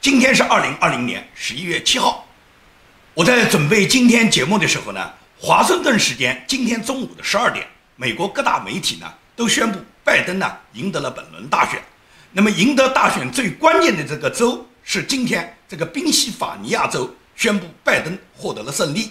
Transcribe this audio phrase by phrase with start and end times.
[0.00, 2.24] 今天是二零二零年十一月七号。
[3.14, 5.10] 我在准备今天节目的时候呢，
[5.40, 7.66] 华盛顿时间今天中午的十二点，
[7.96, 11.82] 美国各大媒体呢都宣布拜登呢赢得了本轮大选。
[12.30, 19.10] 那么赢得大选最关键的这个州是今天这个宾夕法尼亚州宣布拜登获得了胜利。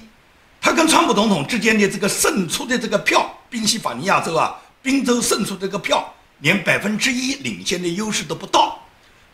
[0.61, 8.76] 他跟川普总统之间的这个胜出的这个票，宾夕法尼亚州啊，宾州胜出这个票连百分之一领先的优势都不到。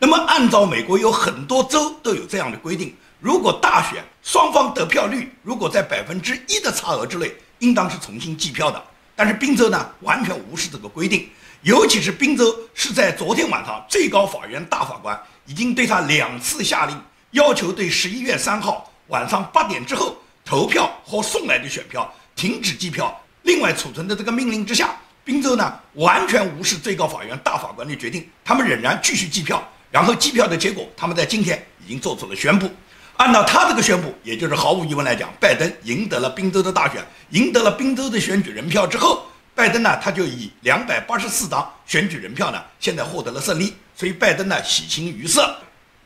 [0.04, 2.94] 那么按照美国有很多州都有这样的规定。
[3.20, 8.84] 如果大选双方得票率如果在百分之一的差额之内，应当是重新计票的。
[9.16, 11.26] 但是宾州呢，完全无视这个规定，
[11.62, 16.94] 尤其是宾州是在昨天晚上，最高法院大法官已经对他两次下令，
[17.30, 23.18] 要求对十一月三号晚上八点之后投票和送来的选票停止计票。
[23.44, 24.94] 另外储存的这个命令之下，
[25.24, 29.66] 宾州呢完全无视最高法院大法官的决定，他们仍然继续计票。
[29.94, 32.68] 然后计票的结果，他们在今天已经做出了宣布。
[33.16, 37.00] 按照他这个宣布，也就是毫无疑问来讲，拜登赢得了宾州的大选，
[37.30, 45.56] 赢得了宾州的选举人票之后，拜登呢，他就以两百八十四张选举人票呢，现在获得了胜利，所以拜登呢喜形于色，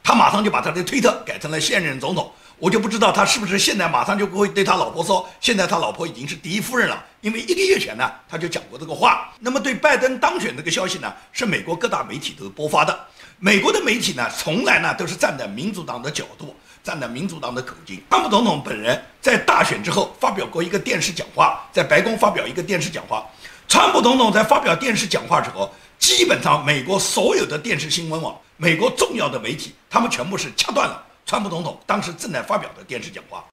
[0.03, 9.33] 他马上就把他的推特改成了现任总统，我就不知道他是不是现在马上就会对他老婆说，现在他老婆已经是第一夫人了，因为一个月前呢他就讲过这个话。
[9.41, 12.99] 那么对拜登当选这个消息呢，是美国各大媒体都播发的，
[13.39, 16.55] 美国的媒体呢，从来呢都是站在民主党的角度。
[16.81, 23.27] 站在民主党的口径，川普总统本人在大选之后发表过一个电视讲话，在白宫发表一个电视讲话。
[23.67, 33.46] 川普总统在发表电视讲话之后，基本上美国所有的电视新闻网、美国重要的媒体，他们全部是掐断了川普总统当时正在发表的电视讲话。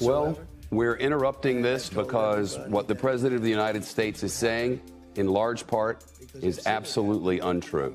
[0.00, 0.36] Well,
[0.70, 4.80] we're interrupting this because what the president of the United States is saying,
[5.16, 6.02] in large part,
[6.40, 7.94] is absolutely untrue.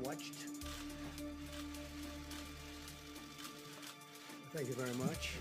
[4.54, 5.36] Thank you very much.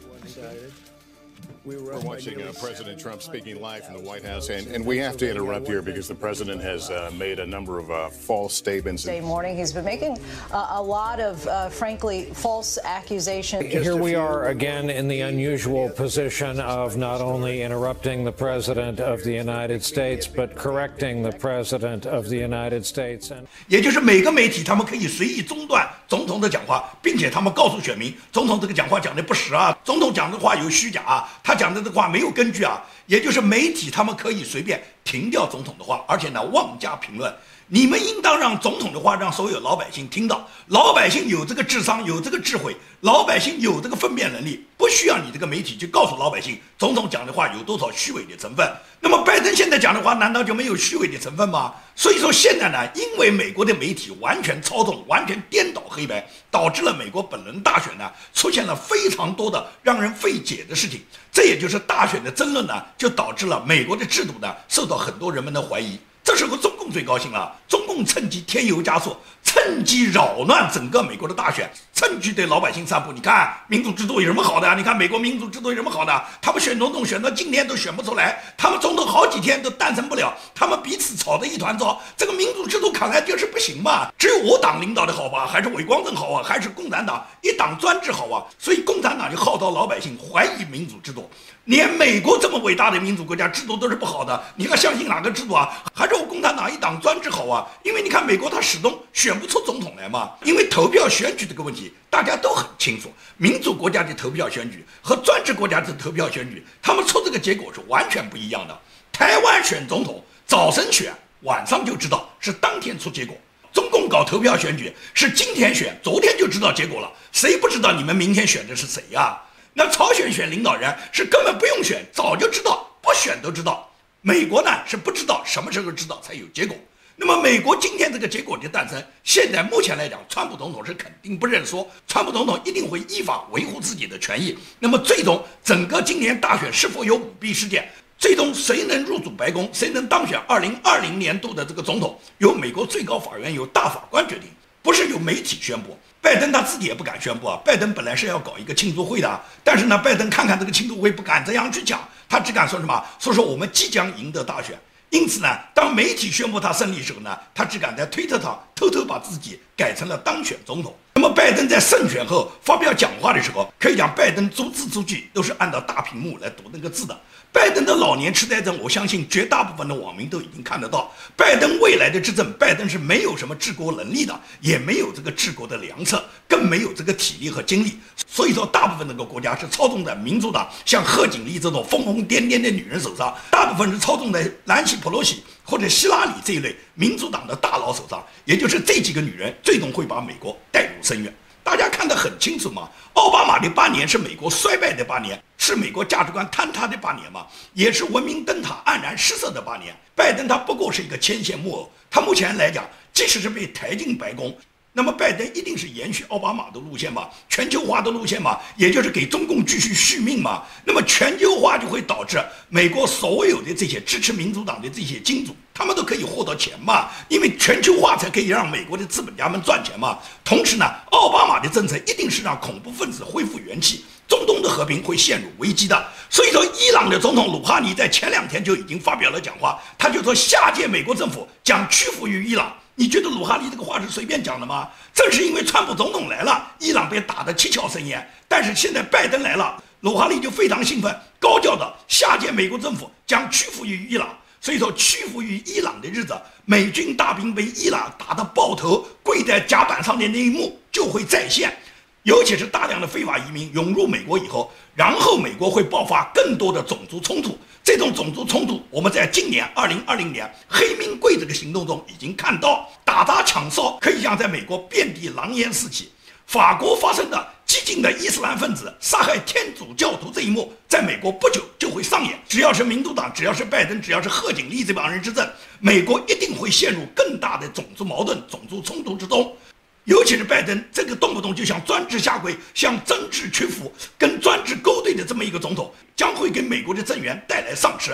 [1.67, 1.85] Excited.
[1.85, 5.17] We're watching uh, President Trump speaking live from the White House, and, and we have
[5.17, 9.03] to interrupt here because the president has uh, made a number of uh, false statements.
[9.03, 10.17] Day morning, he's been making
[10.53, 13.65] a lot of, uh, frankly, false accusations.
[13.65, 19.23] Here we are again in the unusual position of not only interrupting the president of
[19.23, 23.31] the United States, but correcting the president of the United States.
[23.31, 31.26] And 也就是每个媒体他们可以随意中断 总统的讲话，并且他们告诉选民，总统这个讲话讲的不实啊，总统讲的话有虚假啊。
[31.42, 37.34] 他讲的这话没有根据啊，也就是媒体他们可以随便停掉总统的话，而且呢妄加评论。
[37.74, 48.70] 你们应当让总统的话让所有老百姓听到，老百姓有这个智商，有这个智慧，老百姓有这个分辨能力，不需要你这个媒体去告诉老百姓总统讲的话有多少虚伪的成分。
[49.00, 51.72] 那么拜登现在讲的话难道就没有虚伪的成分吗？
[51.96, 61.00] 所以说现在呢，因为美国的媒体完全操纵，完全颠倒黑白，导致了美国本轮大选呢出现了非常多的让人费解的事情。
[61.32, 65.98] 这也就是大选的争论呢，就导致了美国的制度呢受到很多人们的怀疑。
[66.24, 69.14] 这时候中共最高兴了，中共趁机添油加醋，
[69.44, 73.12] 趁机扰乱整个美国的大选，趁机对老百姓散布。
[73.12, 74.74] 你看民主制度有什么好的？
[74.74, 76.24] 你看美国民主制度有什么好的？
[76.40, 82.00] 他们选总统选到今天都选不出来，他们总统好几天都诞生不了，他们彼此吵得一团糟。
[82.16, 85.46] 这个民主制度看来就是不行嘛，只有我党领导的好吧？
[85.46, 86.42] 还是伟光正好啊？
[86.42, 88.42] 还是共产党一党专制好啊？
[88.58, 91.28] 所以共产党就号召老百姓怀疑民主制度。
[91.66, 95.70] 连美国这么伟大的民主国家，制度都是不好的，你还相信哪个制度啊？
[95.94, 97.64] 还是我共产党一党专制好啊？
[97.82, 100.32] 因为你看美国，他始终选不出总统来嘛。
[100.44, 108.78] 因为投票选举这个问题，大家都很清楚，民主国家的投票选举和专制国家的投票选举，他们出这个结果是完全不一样的。
[109.12, 113.36] 台湾选总统早晨选，晚上就知道是当天出结果；
[113.72, 117.12] 中共搞投票选举是今天选，昨天就知道结果了。
[117.32, 119.40] 谁不知道你们明天选的是谁呀？
[119.74, 123.88] 那朝鲜选领导人是根本不用选，早就知道，不选都知道。
[124.20, 126.76] 美国呢是不知道什么时候知道才有结果。
[127.16, 134.56] 那么美国今天这个结果的诞生，现在目前来讲，川普总统是肯定不认输，川普总统一定会依法维护自己的权益。
[134.78, 137.88] 那么最终整个今年大选是否有舞弊事件，
[138.18, 144.48] 最终谁能入主白宫，谁能当选二零二零年度的这个总统，由美国最高法院由大法官决定，
[144.82, 145.96] 不是由媒体宣布。
[146.20, 147.58] 拜登他自己也不敢宣布啊！
[147.64, 153.04] 拜登本来是要搞一个庆祝会的，但是呢，拜登看看这个庆祝会不敢这样去讲，他只敢说什么？
[153.18, 154.78] 说说我们即将赢得大选。
[155.12, 160.92] 因此呢，当媒体宣布他胜利时候呢，他只敢在推特上偷偷把自己改成了当选总统。
[161.14, 167.16] 那么拜登在胜选后发表讲话的时候，可以讲拜登逐字逐句都是按照大屏幕来读那个字的。
[167.52, 171.12] 拜登的老年痴呆症，我相信绝大部分的网民都已经看得到。
[171.36, 177.98] 拜登未来的执政，拜登是没有什么治国能力的，也没有这个治国的良策，更没有这个体力和精力。
[178.26, 188.24] 所以说，大部分那个国家是操纵在民主党像贺锦丽这种疯疯癫癫的女人手上，大部分是操纵在南希·普洛西或者希拉里这一类民主党的大佬手上。
[188.44, 191.34] 也就是这几个女人，最终会把美国带入深渊。
[191.64, 199.94] 大家看得很清楚嘛，奥巴马的八年是美国衰败的八年，是美国价值观坍塌的八年嘛，也是文明灯塔黯然失色的八年。
[200.16, 204.56] 拜登他不过是一个牵线木偶，他目前来讲，即使是被抬进白宫。
[204.94, 210.62] 那么拜登一定是延续奥巴马的路线嘛，全球化的路线嘛，也就是给中共继续续命嘛。
[210.84, 220.18] 那么全球化就会导致美国所有的这些支持民主党的这些金主，他们都可以获得钱嘛，因为全球化才可以让美国的资本家们赚钱嘛。
[220.44, 226.06] 同时呢，奥巴马的政策一定是让恐怖分子恢复元气，中东的和平会陷入危机的。
[226.28, 232.76] 所以说，伊朗的总统鲁哈尼在前两天就已经发表了讲话，他就说下届美国政府将屈服于伊朗。
[232.94, 234.88] 你觉得鲁哈尼这个话是随便讲的吗？
[235.14, 238.30] 正是因为川普总统来了，伊朗被打得七窍生烟。
[238.46, 244.28] 但是现在拜登来了，鲁哈尼就非常兴奋，高调的下届美国政府将屈服于伊朗。
[244.60, 251.76] 所以说，屈服于伊朗的日子，美军大兵被伊朗打得爆头，跪在甲板上的那一幕就会再现。
[252.24, 257.58] 尤其是大量的非法移民涌入美国以后，然后美国会爆发更多的种族冲突。
[257.82, 266.12] 这种种族冲突，我们在今年二零二零年黑名贵这个行动中已经看到，打砸抢烧可以讲在美国遍地狼烟四起。
[266.46, 272.38] 法国发生的激进的伊斯兰分子杀害天主教徒这一幕，在美国不久就会上演。
[272.48, 275.48] 只要是民主党，只要是拜登，只要是贺锦丽这帮人执政，
[275.80, 279.56] 美国一定会陷入更大的种族矛盾、种族冲突之中。
[280.04, 288.10] 尤其是拜登这个动不动就想专制下跪、向政治屈服、跟专制勾兑的这么一个总统，将会给美国的政源带来丧失。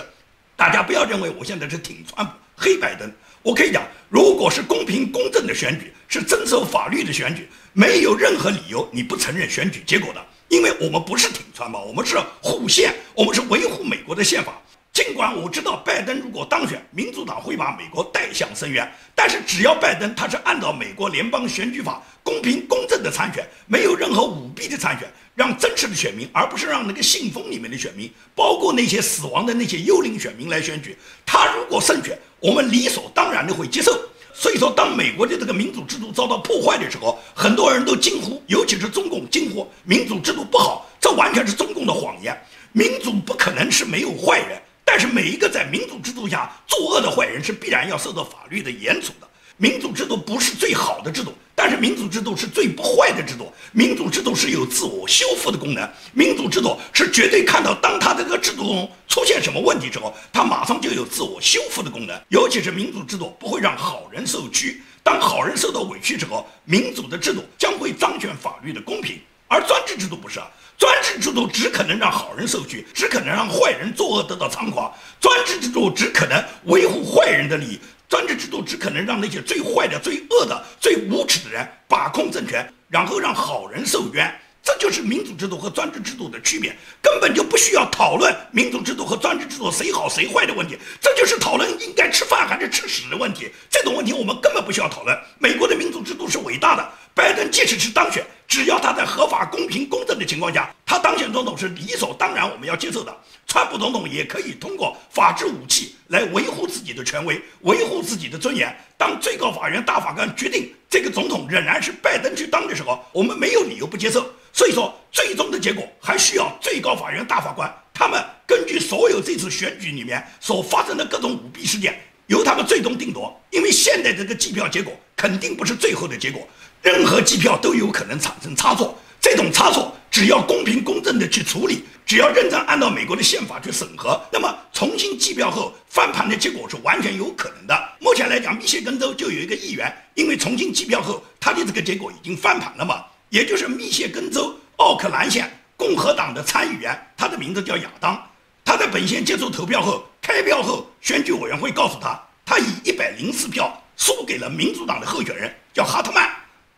[0.55, 3.11] 大家不要认为我现在是挺川普、黑拜登。
[3.41, 10.23] 我可以讲，如果是公平公正的选举，是遵守法律的选举，没有任何理由你不承认选举结果的。
[10.49, 14.61] 因为我们不是挺川嘛，我们是护宪，我们是维护美国的宪法。
[14.91, 33.97] 尽管我知道拜登如果当选，民主党会把美国带向深渊，但是只要拜登他是按照美国联邦选举法公平公正的参选，没有任何舞弊的参选，让真实的选民，而不是让那个信封里面的选民，包括那些死亡的那些幽灵选民来选举，他如果胜选，我们理所当然的会接受。
[34.33, 42.37] 所以说，当美国的这个民主制度遭到破坏的时候，很多人都惊呼，尤其是中共惊呼民主制度不好，这完全是中共的谎言。
[42.71, 44.61] 民主不可能是没有坏人。
[44.91, 49.29] 但是每一个在民主制度下作恶的坏人是必然要受到法律的严处的。
[49.55, 53.53] 民主制度不是最好的制度，但是民主制度是最不坏的制度。
[53.71, 55.87] 民主制度是有自我修复的功能。
[56.11, 62.19] 民主制度是绝对看到，当他这个制度中出现什么问题之后，他马上就有自我修复的功能。
[62.29, 69.21] 尤其是民主制度不会让好人受屈，当好人受到委屈之后，民主的制度将会彰显法律的公平。
[69.49, 70.47] 而专制制度不是啊，
[70.77, 74.93] 专制制度只可能让好人受屈，只可能让坏人作恶得到猖狂。
[75.19, 84.31] 专制制度只可能维护坏人的利益，专制制度只可能让那些最坏的、最恶的、最无耻的人把控政权，然后让好人受冤。
[84.61, 93.49] 这就是民主制度和专制制度的区别，根本就不需要讨论民主制度和专制制度谁好谁坏的问题，这就是讨论应该吃饭还是吃屎的问题。
[93.69, 95.17] 这种问题我们根本不需要讨论。
[95.39, 96.87] 美国的民主制度是伟大的，
[97.19, 98.25] 拜登即使是当选。
[98.47, 103.13] 只要他在合法、公平、公正的情况下，他当选总统是理所当然，我们要接受的。
[103.45, 108.73] 川普总统也可以通过法治武器来维护自己的权威，维护自己的尊严。
[108.97, 114.25] 当最高法院大法官决定这个总统仍然是拜登去当的时候，我们没有理由不接受。
[114.53, 123.37] 所以说，最终的结果还需要最高法院大法官他们根据所有这次选举里面所发生的各种舞弊事件，由他们最终定夺。
[123.51, 126.47] 因为现在这个计票结果肯定不是最后的结果。
[126.81, 137.77] 任何计票都有可能产生差错，这种差错只要公平公正的去处理，只要认真按照美国的宪法去审核，那么重新计票后翻盘的结果是完全有可能的。
[137.99, 148.17] 目前来讲，密歇根州就有一个议员，因为重新计票后他的这个结果已经翻盘了嘛，也就是密歇根州奥克兰县共和党的参议员，他的名字叫亚当，
[148.63, 156.27] 他在本县接受投票后，开票后选举委员会告诉他，他以一百零四票输给了民主党的候选人，叫哈特曼。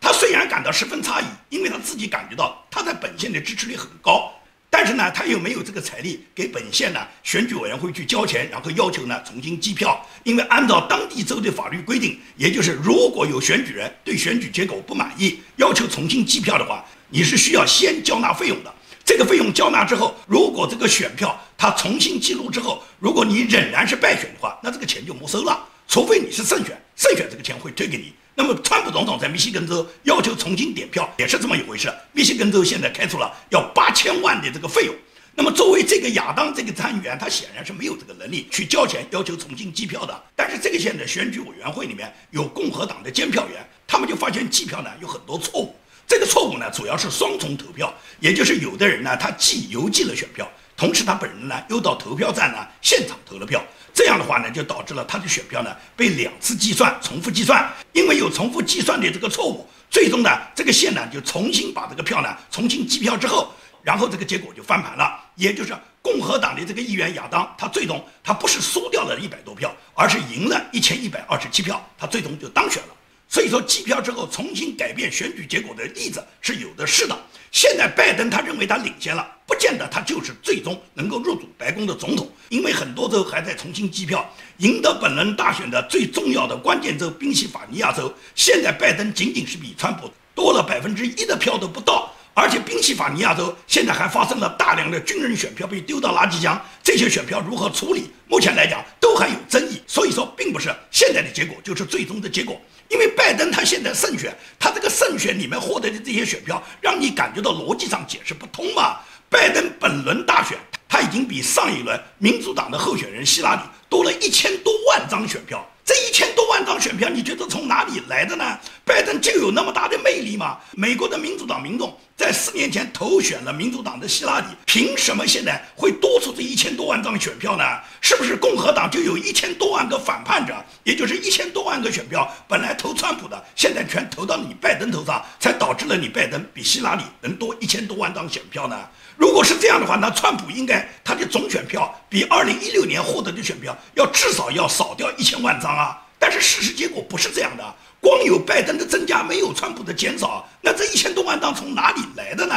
[0.00, 4.32] 他虽然感到十分诧异，因为他自己感觉到他在本县的支持率很高，
[4.68, 10.04] 但是呢，他又没有这个财力给本县呢选举委员会去交钱，然后要求呢重新计票。
[10.24, 18.74] 因为按照当地州的法律规定，也就是如果有选举人对选举结果不满意，要求重新计票的话，你是需要先交纳费用的。
[19.04, 25.68] 这个费用交纳之后，如果这个选票他重新记录之后，如果你仍然是败选的话，那这个钱就没收了。
[25.92, 28.14] 除非你是胜选，胜选这个钱会退给你。
[28.34, 31.92] 那么，川普总统在密西根州要求重新点票，也是这么一回事。
[32.12, 34.94] 密西根州现在开出了要八千万的这个费用。
[35.34, 40.22] 那么，作为这个亚当这个参议员，他显然是没有这个能力去交钱要求重新计票的。
[40.34, 45.76] 但是，这个县的选举委员会里面有共和党的监票员，他们就发现计票呢有很多错误。
[46.08, 50.50] 这个错误呢，主要是双重投票，也就是有的人呢，他既邮寄了选票，
[50.82, 53.64] 同时他本人呢又到投票站呢现场投了票。
[53.94, 57.72] 这样的话呢，就导致了他的选票呢被两次计算，重复计算。
[57.92, 65.20] 因为有重复计算的这个错误，最终呢，这个县呢就重新把这个票呢重新计票之后，然后这个结果就翻盘了。
[65.36, 65.72] 也就是
[66.02, 72.94] 共和党的这个议员亚当，他最终他不是输掉了一百多票，而是赢了一千一百二十七票，他最终就当选了。
[73.28, 77.16] 所以说，计票之后重新改变选举结果的例子是有的是的。
[77.52, 84.26] 现在拜登他认为他领先了，不见得他就是最终能够入主白宫的总统，因为很多州还在重新计票。
[84.56, 92.10] 赢得本轮大选的最重要的关键州宾夕法尼亚州，现在拜登仅仅是比川普多了百分之一的票都不到。
[92.32, 98.04] 而且宾夕法尼亚州现在还发生了大量的军人选票被丢到垃圾箱，这些选票如何处理？
[98.26, 99.82] 目前来讲都还有争议。
[99.86, 102.58] 所以说，并不是现在的结果就是最终的结果。
[102.88, 108.96] 因为拜登他现在胜选，他这个胜选里面获得的这些选票，让你感觉到逻辑上解释不通嘛？
[109.32, 115.66] 拜登本轮大选，他已经比上一轮民主党的候选人希拉里多了一千多万张选票。
[115.84, 118.44] 这一千多万张选票，你觉得从哪里来的呢？
[118.84, 120.58] 拜登就有那么大的魅力吗？
[120.72, 127.64] 美国的民主党民众在四年前投选了民主党的希拉里，凭什么现在会多出这一千多万张选票呢？
[128.02, 138.78] 是不是共和党就有一千多万个反叛者，也就是一千多万个选票本来投川普的，现在全投到你拜登头上，才导致了你拜登比希拉里能多一千多万张选票呢？
[139.16, 145.98] 如果是这样的话，那川普应该他的总选票比二零一六年获得的选票要至少要少掉一千万张啊！
[146.18, 152.54] 但是事实结果不是这样的，光有拜登的增加，没有川普的减少，那这一千多万张从哪里来的呢？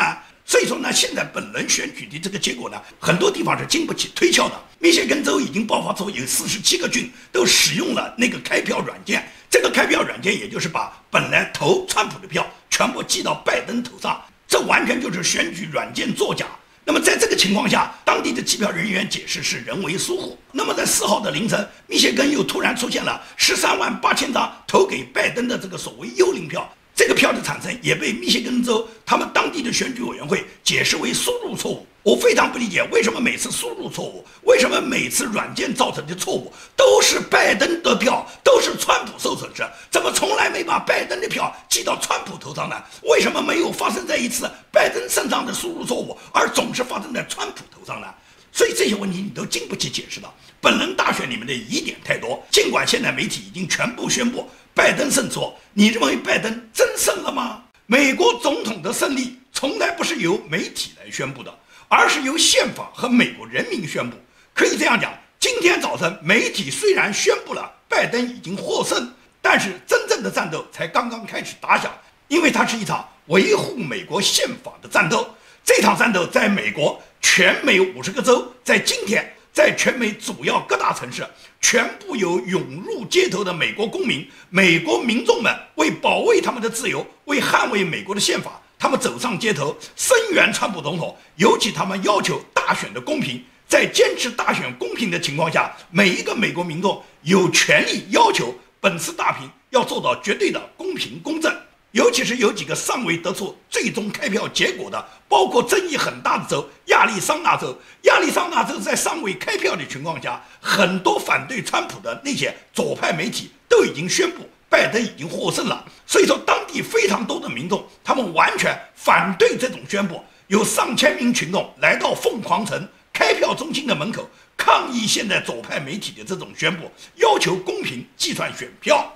[0.47, 4.53] 所以说呢，现在本轮选举的这个结果呢，很多地方是经不起推敲的。
[4.77, 14.23] 密歇根州已经爆发出有四十七个郡都使用了那个开票软件，这个开票软件也就是把本来投川普的票全部寄到拜登头上。
[14.47, 16.45] 这完全就是选举软件作假。
[16.87, 20.37] 那么在这个情况下，当地的计票人员解释是人为疏忽。
[20.51, 26.71] 那么在四号的凌晨，密歇根又突然出现了十三万八千张投给拜登的这个所谓幽灵票。
[26.93, 31.85] 这个票的产生也被密歇根州他们当地的选举委员会解释为输入错误。
[32.05, 39.63] 我非常不理解，为什么每次输入错误，为什么每次软件造成的错误都是拜登得票，都是川普受损失？
[39.89, 42.75] 怎么从来没把拜登的票寄到川普头上呢？
[43.05, 48.07] 为什么没有发生在一次拜登身上的输入错误，而总是发生在川普头上呢？
[48.51, 50.31] 所以这些问题你都经不起解释的。
[50.61, 57.63] 本轮大选里面的疑点太多，尽管现在媒体已经全部宣布拜登胜出，你认为拜登真胜了吗？
[57.87, 61.51] 美国总统的胜利从来不是由媒体来宣布的。
[61.87, 64.17] 而是由宪法和美国人民宣布。
[64.53, 71.91] 可以这样讲，今天早晨媒体虽然宣布了拜登已经获胜，但是真正的战斗才刚刚开始打响，
[72.27, 75.27] 因为它是一场维护美国宪法的战斗。
[75.63, 81.27] 这场战斗在美国全美五十个州，在今天，在全美主要各大城市，
[81.59, 88.61] 全部有涌入街头的美国公民、美国民众们，为保卫他们的自由，为捍卫美国的宪法。
[88.77, 93.43] 他们走上街头声援川普总统，尤其他们要求大选的公平。
[93.67, 101.51] 在坚持大选公平的情况下，每一个美国民众有权利要求本次大评要做到绝对的公平公正。
[101.91, 107.75] 尤其是有几个尚未得出最终开票结果的，包括争议很大的州亚利桑那州。
[108.01, 114.47] 亚利桑那州在尚未开票的情况下，很多反对川普的那些左派媒体都已经宣布。
[114.75, 120.19] 拜登已经获胜了，所以说当地非常多的民众，他们完全反对这种宣布。
[120.47, 124.27] 有上千名群众来到凤凰城开票中心的门口
[124.57, 129.13] 抗议现在左派媒体的这种宣布，要求公平计算选票。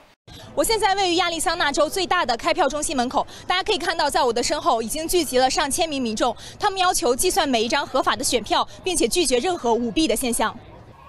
[0.55, 10.57] 我现在位于亚利桑那州最大的开票中心门口，大家可以看到，在我的身后已经聚集了上千名民众，他们要求计算每一张合法的选票，并且拒绝任何舞弊的现象。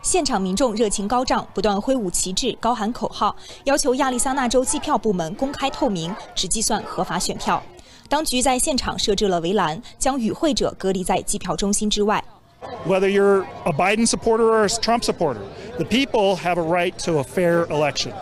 [0.01, 7.61] 现场民众热情高涨，不断挥舞旗帜、高喊口号，要求亚利桑那州计票部门公开透明，只计算合法选票。
[8.07, 12.23] 当局在现场设置了围栏，将与会者隔离在计票中心之外。
[12.87, 15.41] Whether you're a Biden supporter or a Trump supporter,
[15.77, 18.13] the people have a right to a fair election.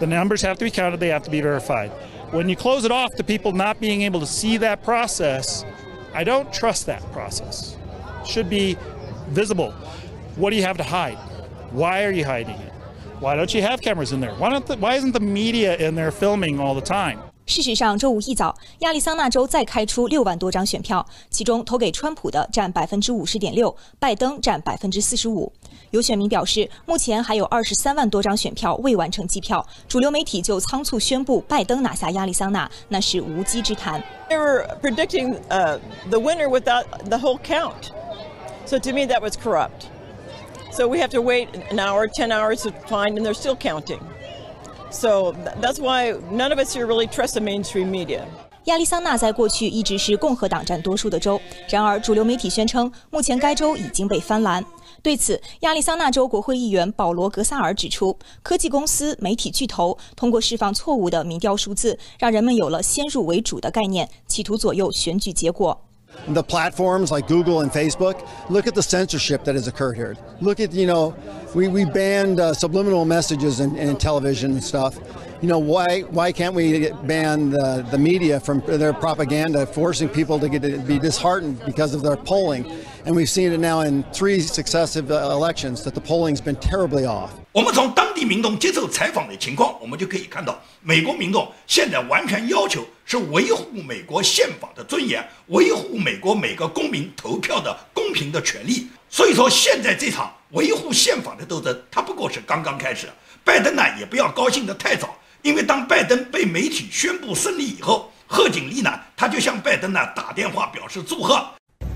[0.00, 1.90] The numbers have to be counted, they have to be verified.
[2.32, 5.64] When you close it off to people not being able to see that process,
[6.12, 7.76] I don't trust that process.
[8.22, 8.76] It should be
[9.32, 9.72] visible.
[10.36, 11.18] What do you have to hide?
[11.72, 12.72] Why are you hiding it?
[13.20, 14.34] Why don't you have cameras in there?
[14.38, 17.18] Why, don't the, why isn't the media in there filming all the time?
[17.46, 25.52] 事实上，周五一早，亚利桑那州再开出六万多张选票，其中投给川普的占百分之五十点六，拜登占百分之四十五。
[25.90, 29.66] 有选民表示，目前还有二十三万多张选票未完成计票。
[29.88, 34.00] 主流媒体就仓促宣布拜登拿下亚利桑那，那是无稽之谈。
[34.28, 35.34] They were predicting
[36.08, 37.90] the winner without the whole count,
[38.64, 39.88] so to me that was corrupt.
[40.75, 44.01] So we have to wait an hour, ten hours to find, and they're still counting.
[44.91, 48.25] So that's why none of us here really trust the mainstream media.
[48.65, 51.39] 亚利桑那在过去一直是共和党占多数的州，
[51.69, 54.65] 然而主流媒体宣称，目前该州已经被翻蓝。
[55.01, 65.84] 对此，亚利桑那州国会议员保罗·格萨尔指出，科技公司、媒体巨头通过释放错误的民调数字，让人们有了先入为主的概念，企图左右选举结果。
[66.27, 70.15] The platforms like Google and Facebook, look at the censorship that has occurred here.
[70.41, 71.15] Look at, you know,
[71.53, 74.97] we, we banned uh, subliminal messages in, in, television and stuff.
[75.41, 80.39] You know, why, why can't we ban the, the media from their propaganda, forcing people
[80.39, 82.65] to, get, to be disheartened because of their polling?
[83.05, 87.31] And we've seen it now in three successive elections that the polling's been terribly off.
[87.51, 98.87] 我们从当地民众接受采访的情况，我们就可以看到，美国民众现在完全要求是维护美国宪法的尊严，维护美国每个公民投票的公平的权利。
[99.09, 103.07] 所以说，现在这场维护宪法的斗争，它不过是刚刚开始。
[103.43, 105.15] 拜登呢，也不要高兴得太早，
[105.45, 111.35] 因为当拜登被媒体宣布胜利以后，贺锦丽呢，他就向拜登呢打电话表示祝贺。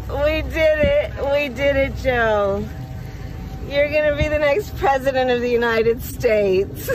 [0.07, 2.61] We did it, we did it, Joe.
[3.67, 6.93] You're gonna be the next president of the United States.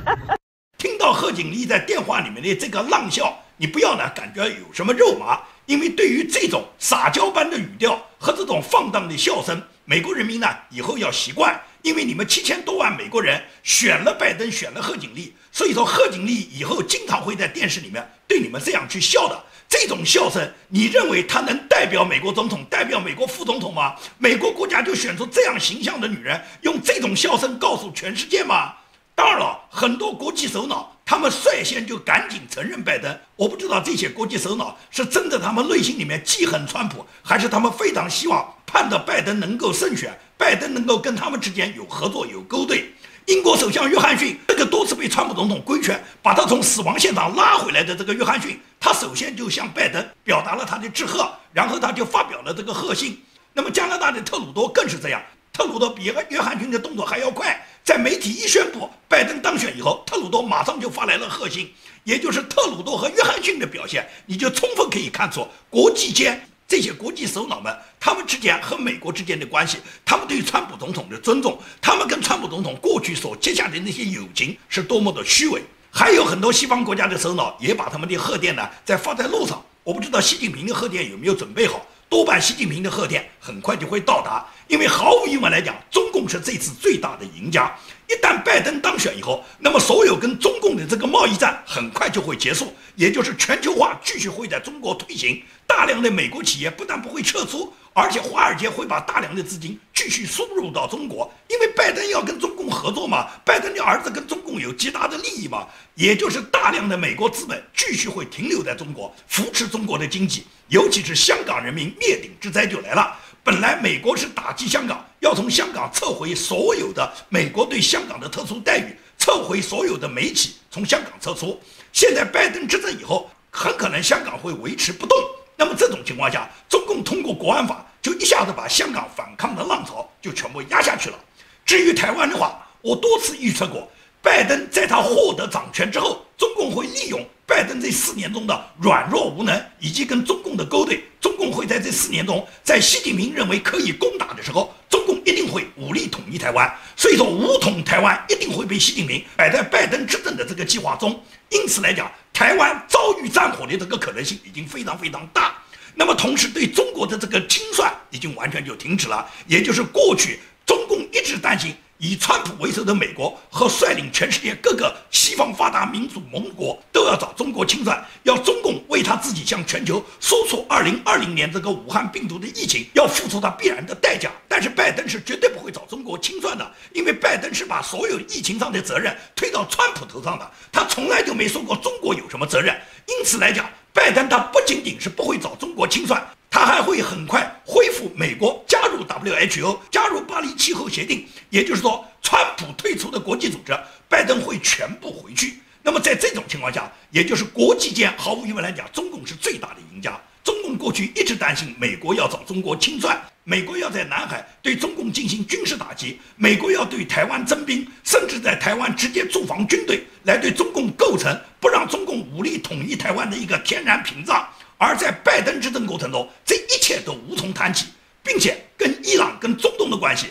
[0.78, 19.44] 听到贺锦丽在电话里面的这个浪笑，你不要呢感觉有什么肉麻，因为对于这种撒娇般的语调和这种放荡的笑声，美国人民呢以后要习惯，因为你们七千多万美国人选了拜登，选了贺锦丽，所以说贺锦丽以后经常会在电视里面对你们这样去笑的。
[19.68, 23.94] 这种笑声，你认为她能代表美国总统、代表美国副总统吗？
[24.18, 28.74] 美国国家就选出这样形象的女人，用这种笑声告诉全世界吗？
[29.14, 33.12] 当然了，很多国际首脑他们率先就赶紧承认拜登。
[33.34, 42.94] 我不知道这些国际首脑是真的，他们内心里面记恨川普，还是他们非常希望盼着拜登能够胜选，拜登能够跟他们之间有合作、有勾兑。
[43.26, 53.20] 英国首相约翰逊，这个多次被川普总统规劝，把他从死亡现场拉回来的这个约翰逊，他首先就向拜登表达了他的致贺，然后他就发表了这个贺信。
[53.52, 55.20] 那么加拿大的特鲁多更是这样，
[55.60, 61.70] 特鲁多比约翰逊的动作还要快，在媒体一宣布拜登当选以后，特鲁多马上就发来了贺信，
[62.02, 66.42] 也就是特鲁多和约翰逊的表现，你就充分可以看出国际间。
[66.66, 75.62] 这些国际首脑们，他们之间和美国之间的关系，他们对川普总统的尊重，他们跟川普总统过去所结下的那些友情是多么的虚伪。
[75.90, 79.62] 还有很多西方国家的首脑也把他们的贺电呢在发在路上。
[79.84, 87.72] 我不知道习近平的贺电有没有准备好，多半习近平的贺电很快就会到达，因为毫无疑问来讲，中共是这次最大的赢家。
[88.08, 95.40] 一旦拜登当选以后，那么所有跟中共的这个贸易战很快就会结束，也就是全球化继续会在中国推行。
[95.68, 113.16] 大量的美国企业不但不会撤出，而且华尔街会把大量的资金继续输入到中国，因为拜登要跟中共合作嘛，拜登的儿子跟中共有极大的利益嘛，也就是大量的美国资本继续会停留在中国，扶持中国的经济，尤其是香港人民灭顶之灾就来了。
[113.42, 121.60] 本来美国是打击香港，要从香港撤回所有的美国对香港的特殊待遇，撤回所有的媒体从香港撤出。
[121.92, 125.18] 现在拜登执政以后，很可能香港会维持不动。
[125.60, 131.18] 那么这种情况下，中共通过国安法就一下子把香港反抗的浪潮就全部压下去了。
[131.66, 133.86] 至于台湾的话，我多次预测过，
[134.22, 137.22] 拜登在他获得掌权之后，中共会利用。
[137.46, 146.70] 拜登这四年中的软弱无能，以及跟中共的勾兑，中共会在这四年中，在习近平认为可以攻打的时候，中共一定会武力统一台湾。
[146.96, 151.24] 所以说，武统台湾一定会被习近平摆在拜登执政的这个计划中。
[151.48, 155.54] 因此来讲，台湾遭遇战火的这个可能性已经非常非常大。
[155.94, 161.74] 那么，同时对中国的这个清算已经完全就停止了，也就是过去中共一直担心。
[162.00, 174.30] 以川普为首的美国和率领全世界各个西方发达民主盟国都要找中国清算，要中共为他自己向全球说出2020年这个武汉病毒的疫情要付出他必然的代价。
[174.48, 182.74] 但是拜登是绝对不会找中国清算的，因为拜登是把所有疫情上的责任推到川普头上的，他从来就没说过中国有什么责任。
[183.06, 186.26] 因此来讲，拜登他不仅仅是不会找中国清算。
[186.50, 193.72] 他还会很快恢复美国加入 WHO、加入巴黎气候协定，也就是说，川普退出的国际组织，
[194.08, 195.60] 拜登会全部回去。
[195.82, 200.20] 那么在这种情况下，也就是国际间毫无疑问来讲，中共是最大的赢家。
[200.42, 214.48] 中共过去一直担心美国要找中国清算，美国要在南海对中共进行军事打击，美国要对台湾征兵，甚至在台湾直接驻防军队，来对中共构成不让中共武力统一台湾的一个天然屏障。
[214.82, 217.88] 而在拜登执政过程中，这一切都无从谈起，
[218.22, 220.28] 并且跟伊朗、跟中东的关系，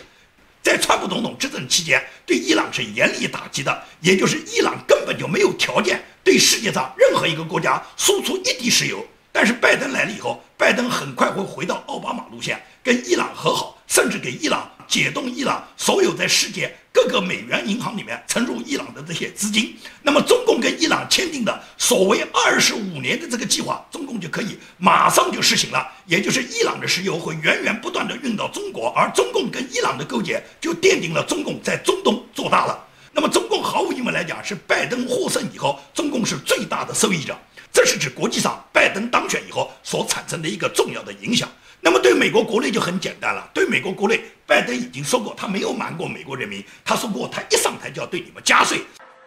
[0.60, 9.06] 在川普总统执政期间，对伊朗是严厉打击的，也就是伊朗根本就没有条件对世界上任何一个国家输出一滴石油。
[9.30, 16.76] 但是拜登来了以后，拜登很快会回到奥巴马路线，跟伊朗和好，甚至给伊朗解冻伊朗所有在世界。
[16.92, 25.86] 各个美元银行里面存入伊朗的这些资金，那么中共跟伊朗签订的所谓二十五年的这个计划，中共就可以马上就实行了。
[26.06, 32.84] 也就是伊朗的石油会源源不断的运到中国，而中共跟伊朗的勾结就奠定了中共在中东做大了。
[33.12, 37.38] 那么中共毫无疑问来讲，是拜登获胜以后，中共是最大的受益者。
[37.72, 41.48] 这是指国际上拜登当选以后所产生的一个重要的影响。
[41.82, 43.48] 那么对美国国内就很简单了。
[43.54, 44.20] 对美国国内，
[44.69, 46.63] 拜登已经说过，他没有瞒过美国人民。
[46.83, 48.81] 他说过，他一上台就要对你们加税。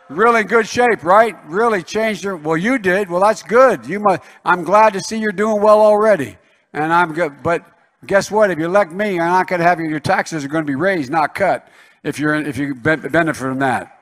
[0.08, 1.36] Really good shape, right?
[1.48, 2.36] Really changed your.
[2.36, 3.08] Well, you did.
[3.08, 3.86] Well, that's good.
[3.86, 4.22] You must.
[4.44, 6.38] I'm glad to see you're doing well already.
[6.72, 7.42] And I'm good.
[7.42, 7.62] But
[8.06, 8.50] guess what?
[8.50, 10.66] If you elect me, you're not going to have your, your taxes are going to
[10.66, 11.68] be raised, not cut.
[12.04, 13.96] If you're if you benefit from that.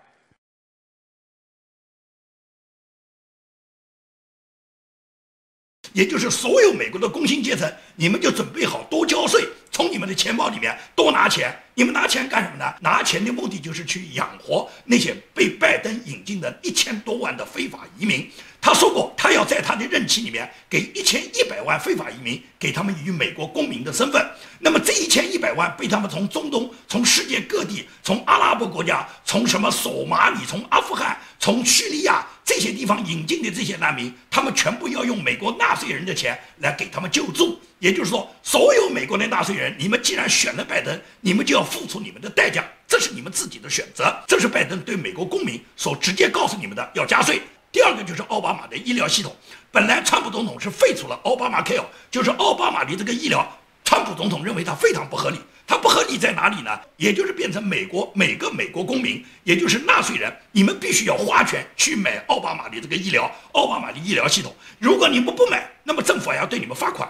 [9.82, 11.52] 从你们的钱包里面多拿钱。
[11.74, 12.72] 你们拿钱干什么呢？
[12.82, 18.30] 拿钱的目的就是去养活那些被拜登引进的一千多万的非法移民。
[18.62, 24.24] 他说过，他要在他的任期里面给一千一百万非法移民，给他们以美国公民的身份。
[24.60, 37.60] 那么这一千一百万被他们从中东、从世界各地、从阿拉伯国家、从什么索马里、从阿富汗、从叙利亚这些地方引进的这些难民，他们全部要用美国纳税人的钱来给他们救助。
[37.80, 44.16] 也就是说，所有美国的纳税人，你们既然选了拜登，你们就要付出你们的代价，这是你们自己的选择。
[44.28, 47.42] 这是拜登对美国公民所直接告诉你们的，要加税。
[47.72, 49.36] 第二个就是奥巴马的医疗系统，
[49.72, 53.48] 本来川普总统是废除了奥巴马 Care，就是奥巴马的这个医疗，
[53.86, 55.40] 川普总统认为它非常不合理。
[55.66, 56.78] 它不合理在哪里呢？
[56.98, 64.54] 也就是变成美国每个美国公民，也就是纳税人，你们必须要花钱去买奥巴马的这个医疗，奥巴马的医疗系统。
[64.80, 67.08] 如果你们不买，那么政府还要对你们罚款。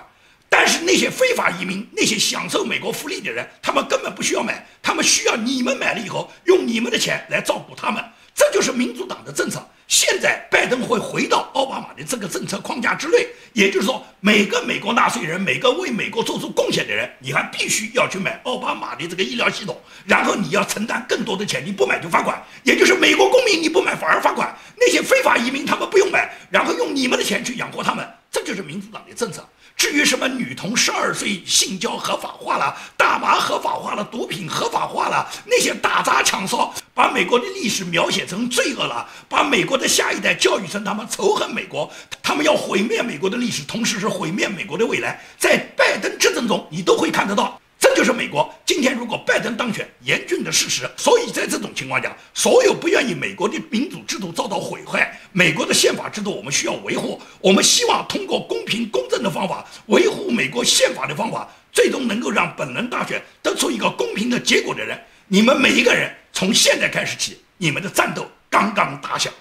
[0.48, 8.04] 但是那些非法移民，那些享受美国福利的人，他们根本不需要买，他们需要你们买了以后，用你们的钱来照顾他们。
[8.36, 9.66] 这就是民主党的政策。
[9.92, 22.42] 现在拜登会回到奥巴马的这个政策框架之内，也就是说，每个美国纳税人，每个为美国做出贡献的人，你还必须要去买奥巴马的这个医疗系统，然后你要承担更多的钱，你不买就罚款。
[22.64, 29.46] 也就是美国公民你不买反而罚款，那些非法移民他们不用买，然后用你们的钱去养活他们，这就是民主党的政策。
[29.76, 47.60] 至于什么女童十二岁性交合法化了，大麻合法化了，毒品合法化了，那些打砸抢烧，把美国的历史描写成罪恶了，把美国的下一代教育成他们仇恨美国，他们要毁灭美国的历史，同时是毁灭美国的未来，在拜登执政中，你都会看得到。
[47.80, 50.88] 这就是美国今天如果拜登当选，严峻的事实。
[50.96, 57.20] 所以在这种情况下，所有不愿意美国的民主制度遭到毁坏，美国的宪法制度我们需要维护。
[57.40, 64.96] 我们希望通过公平公正的方法维护美国宪法的方法，最终能够让本轮大选得出一个公平的结果的人，
[65.34, 69.32] 你们每一个人从现在开始起，你们的战斗刚刚打响。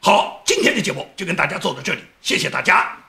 [0.00, 2.99] 好，今天的节目就跟大家做到这里，谢谢大家。